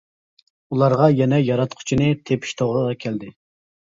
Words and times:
ئۇلارغا 0.75 1.05
يەنە 1.17 1.39
ياراتقۇچىنى 1.49 2.09
تېپىش 2.31 2.57
توغرا 2.63 2.99
كەلدى. 3.07 3.35